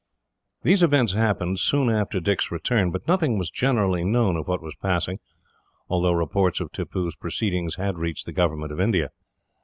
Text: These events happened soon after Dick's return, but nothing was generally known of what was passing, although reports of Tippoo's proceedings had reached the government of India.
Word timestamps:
These 0.63 0.81
events 0.81 1.13
happened 1.13 1.59
soon 1.59 1.87
after 1.91 2.19
Dick's 2.19 2.49
return, 2.49 2.89
but 2.89 3.07
nothing 3.07 3.37
was 3.37 3.51
generally 3.51 4.03
known 4.03 4.35
of 4.35 4.47
what 4.47 4.59
was 4.59 4.73
passing, 4.73 5.19
although 5.89 6.11
reports 6.13 6.59
of 6.59 6.71
Tippoo's 6.71 7.15
proceedings 7.15 7.75
had 7.75 7.99
reached 7.99 8.25
the 8.25 8.33
government 8.33 8.71
of 8.71 8.81
India. 8.81 9.11